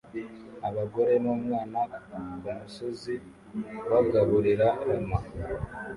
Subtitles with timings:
[0.69, 1.79] Abagore numwana
[2.41, 3.13] kumusozi
[3.91, 5.19] bagaburira lama